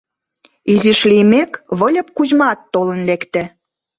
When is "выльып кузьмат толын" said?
1.79-2.99